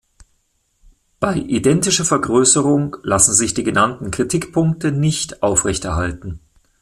[1.19, 6.39] Bei identischer Vergrößerung lassen sich die genannten Kritikpunkte nicht aufrechterhalten.